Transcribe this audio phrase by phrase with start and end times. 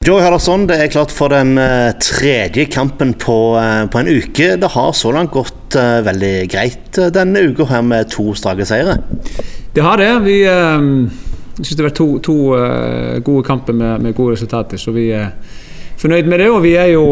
[0.00, 4.46] Joey Hardarson, det er klart for den uh, tredje kampen på, uh, på, en uke.
[4.56, 8.94] Det har så langt gått uh, veldig greit denne uka her med to strake seire.
[9.76, 10.08] Det har det.
[10.24, 12.36] Vi synes det har vært to, to
[13.28, 15.34] gode kamper med, med, gode resultater, så vi er
[16.00, 16.48] fornøyd med det.
[16.48, 17.04] Og vi er jo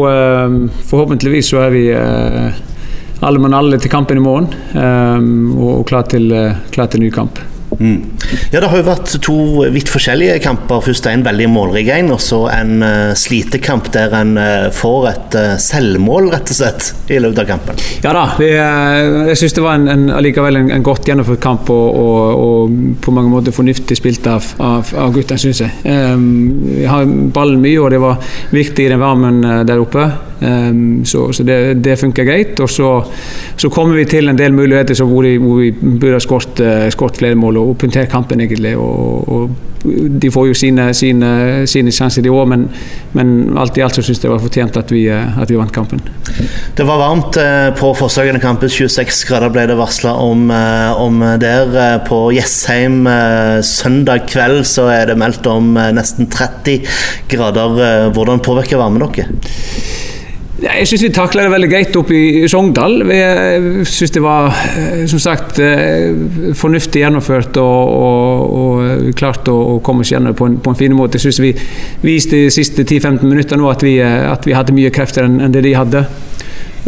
[0.89, 6.33] forhåpentligvis så er vi alle mann alle til kampen i morgen og, og klar til,
[6.73, 7.37] klar til ny kamp.
[7.79, 8.03] Mm.
[8.51, 9.37] Ja, Det har jo vært to
[9.71, 10.81] vidt forskjellige kamper.
[10.83, 15.37] Først en veldig målrik en, og så en uh, slitekamp der en uh, får et
[15.39, 17.81] uh, selvmål, rett og slett, i løpet av kampen.
[18.03, 21.71] Ja da, vi, jeg syns det var en, en, allikevel en, en, godt gjennomført kamp,
[21.73, 25.75] og, og, og, på mange måter fornuftig spilt av, av, av guttene, syns jeg.
[25.87, 26.25] Um,
[26.67, 28.19] vi har ballen mye, og det var
[28.55, 30.09] viktig i den varmen der oppe.
[30.41, 32.59] Um, så, så det, det, funker greit.
[32.59, 32.89] Og så,
[33.57, 37.35] så, kommer vi til en del muligheter hvor, vi, hvor vi burde ha skåret flere
[37.35, 38.77] mål og punktert kampen, egentlig.
[38.77, 39.49] Og, og,
[39.83, 41.29] de får jo sine, sine,
[41.69, 42.65] sine sjanser i år, men,
[43.15, 43.29] men,
[43.59, 46.01] alt i alt så syns jeg det var fortjent at vi, at vi, vant kampen.
[46.75, 48.71] Det var varmt eh, på forsøkende kampen.
[48.71, 51.71] 26 grader ble det varsla om, eh, om, der.
[51.71, 53.07] Eh, på Jessheim
[53.65, 56.83] søndag kveld så er det meldt om nesten 30
[57.31, 58.11] grader.
[58.15, 59.29] Hvordan påvirker varmen dere?
[60.59, 62.97] Jeg syns vi takla det veldig greit oppe i Sogndal.
[63.13, 66.09] Jeg syns det var eh, som sagt eh,
[66.57, 70.95] fornuftig gjennomført og, og, og klart å, komme oss gjennom på en, på en fin
[70.95, 71.15] måte.
[71.15, 71.53] Jeg syns vi
[72.03, 75.77] viste de siste 10-15 minuttene at, eh, at, vi hadde mye krefter enn, det de
[75.77, 76.03] hadde.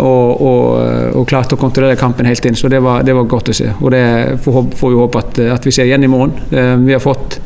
[0.02, 2.58] Og, og, klarte å kontrollere kampen helt inn.
[2.58, 3.70] Så det var, det var godt å se.
[3.80, 4.04] Og det
[4.44, 6.34] får, får vi håpe at, at, vi ser igjen i morgen.
[6.88, 7.38] Vi har fått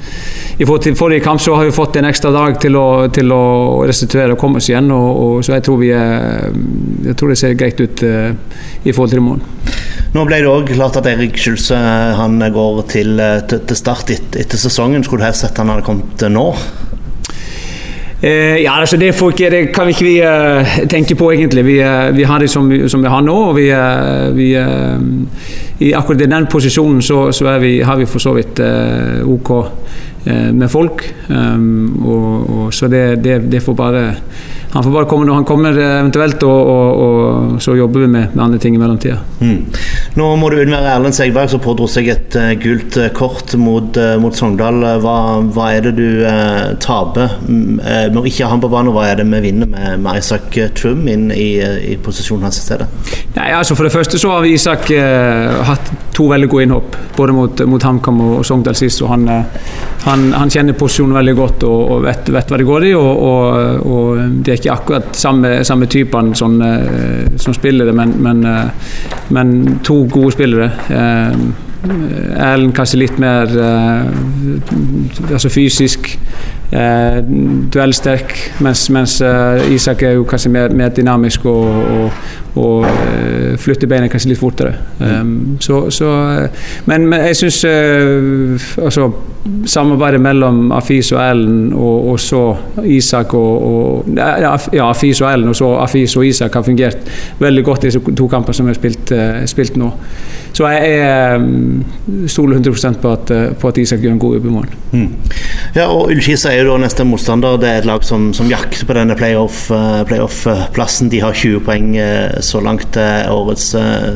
[0.58, 3.32] i forhold til forrige kamp så har vi fått en ekstra dag til å, til
[3.36, 3.42] å
[3.88, 4.88] restituere og komme oss igjen.
[4.96, 8.32] Og, og, så jeg tror, vi jeg tror det ser greit ut uh,
[8.84, 9.44] i forhold til i morgen.
[10.16, 11.76] Nå ble det òg klart at Erik Skjulse
[12.16, 13.20] han går til,
[13.52, 15.04] til, til start etter, etter sesongen.
[15.04, 16.48] Skulle du helst sett han hadde kommet nå?
[18.26, 21.66] Eh, ja, altså det, ikke, det, kan ikke vi uh, tenke på, egentlig.
[21.66, 23.36] Vi, uh, vi har det som, som, vi har nå.
[23.50, 24.56] og vi, uh, vi
[25.80, 28.62] I akkurat den posisjonen så, så vi, har vi for så vidt
[29.26, 29.52] OK
[30.26, 31.04] med folk.
[31.30, 34.06] Um, og, og, så det, det, det får bare
[34.76, 38.34] han får bare komme når han kommer, eventuelt, og, og, og så jobber vi med,
[38.34, 39.22] med andre ting i mellomtida.
[39.40, 39.62] Mm.
[40.16, 43.98] Nå må du unnvære Erlend Segberg, som pådro seg et uh, gult uh, kort mot,
[44.00, 44.78] uh, mot Sogndal.
[45.04, 45.16] Hva,
[45.52, 46.24] hva, er det du
[46.80, 50.00] taper med å ikke ha ham på banen, og hva er det vi vinner med,
[50.06, 52.88] med Isak Trum inn i, i posisjonen hans i stedet?
[53.36, 54.88] Nei, altså For det første så har vi Isak
[55.68, 59.04] hatt to veldig gode innhopp, både mot, mot HamKam og, og Sogndal sist.
[59.04, 59.28] og han,
[60.06, 62.94] han, han, kjenner posisjonen veldig godt og, og vet, vet, hva det går i.
[62.96, 68.46] og, og det er ikke akkurat samme, samme typen som, eh, som det, men, men,
[69.30, 70.72] men, to gode spillere.
[70.90, 71.38] Eh,
[71.86, 73.52] Erlend kanskje litt mer
[75.30, 76.08] altså fysisk.
[76.72, 77.20] Eh,
[77.74, 78.34] duellsterk,
[78.66, 79.22] mens, mens
[79.72, 82.12] Isak er jo kanskje mer, mer dynamisk og, og,
[82.56, 84.76] og uh, flytter beina kanskje litt fortere.
[85.00, 86.10] Um, så, så,
[86.88, 89.10] men, men, jeg syns uh, altså,
[89.70, 92.44] samarbeidet mellom Afis og Ellen, og, og så
[92.84, 94.56] Isak og, Ja,
[94.86, 98.28] Afis og Ellen, og så Afis og Isak har fungert veldig godt i disse to
[98.32, 99.92] kampene som vi har spilt, uh, spilt nå.
[100.56, 104.54] Så jeg, jeg stoler 100 på at, på at Isak gjør en god jobb i
[104.54, 104.70] morgen.
[104.92, 105.10] Mm.
[105.76, 107.58] Ja, og Ullkisa er jo da neste motstander.
[107.60, 110.08] Det er et lag som, som jakter på denne playoff-plassen.
[110.08, 111.90] Playoff De har 20 poeng
[112.40, 113.74] så langt årets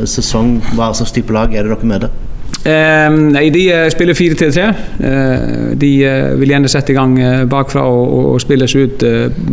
[0.07, 0.61] sesong.
[0.77, 2.28] Hva slags type lag er det dere møter?
[2.63, 4.63] Eh, nei, De eh, spiller 4-3.
[4.99, 8.89] Eh, de eh, vil gjerne sette i gang eh, bakfra og, og, og spille seg
[8.89, 9.05] ut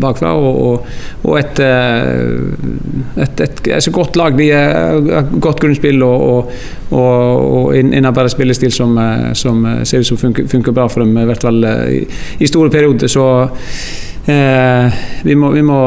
[0.03, 0.33] bakfra.
[0.35, 0.89] Og,
[1.23, 1.61] og et,
[3.23, 4.35] et, et, et, godt lag.
[4.39, 6.51] De har godt grunnspill og,
[7.77, 8.99] innarbeidet spillestil som,
[9.35, 12.03] som ser ut som funker, funker bra for dem, i hvert fall i,
[12.39, 13.11] i store perioder.
[13.11, 13.25] Så
[14.27, 14.93] Eh,
[15.23, 15.79] vi, må, vi, må,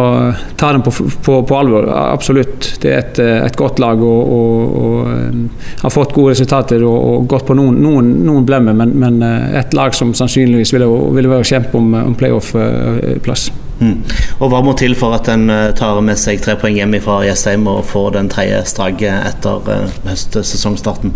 [0.56, 2.70] ta dem på, på, på, alvor, absolutt.
[2.80, 6.98] Det er et, et godt lag og, og, og, eh, har fått gode resultater og,
[7.10, 10.88] og gått på noen, noen, noen blemmer, men, men, eh, et lag som sannsynligvis ville,
[11.20, 13.50] ville kjempe om, om playoff-plass.
[13.80, 13.98] Mm.
[14.40, 15.48] Og Hva må til for at en
[15.78, 19.70] tar med seg tre poeng hjem fra Jessheim og får den tredje strake etter
[20.08, 21.16] høstsesongstarten?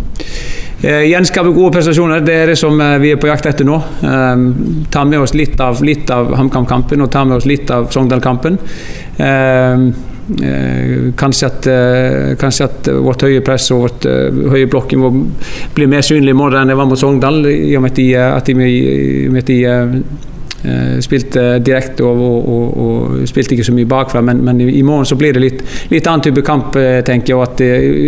[0.84, 3.76] Eh, gjenskape gode prestasjoner, det er det som eh, vi er på jakt etter nå.
[4.04, 4.42] Eh,
[4.92, 8.58] ta med oss litt av, litt av HamKam-kampen og ta med oss litt av Sogndal-kampen.
[9.16, 9.86] Eh,
[10.44, 14.08] eh, kanskje, at, eh, kanskje, at, vårt høye press og vårt
[14.52, 15.12] høye blokking må
[15.76, 18.08] bli mer synlig i morgen enn det var mot Sogndal, i og med at de,
[18.20, 20.33] at de, at de Eh,
[21.04, 25.08] spilte direkte og, og, og, og, spilte ikke så mye bakfra, men, men i, morgen
[25.08, 25.62] så blir det litt,
[25.92, 27.38] litt annen type kamp, eh, tenker jeg.
[27.38, 27.62] Og at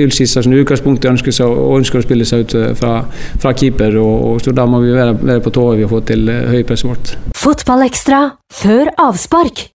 [0.06, 2.98] Ulskisa som utgangspunktet ønsker, seg, ønsker å spille seg ut fra,
[3.42, 4.00] fra keeper.
[4.00, 7.16] Og, så da må vi være, være på tå vi har fått til høypresset vårt.
[7.36, 8.26] Fotballekstra
[8.64, 9.68] før avspark.